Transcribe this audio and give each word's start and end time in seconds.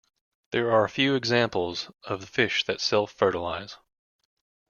There 0.49 0.71
are 0.71 0.83
a 0.83 0.89
few 0.89 1.13
examples 1.13 1.91
of 2.05 2.27
fish 2.27 2.63
that 2.63 2.81
self-fertilise. 2.81 3.77